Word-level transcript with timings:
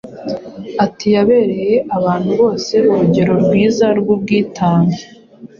Ati: 0.85 1.07
“Yabereye 1.15 1.75
abantu 1.97 2.31
bose 2.41 2.73
urugero 2.91 3.33
rwiza 3.43 3.85
rw’ubwitange, 3.99 5.01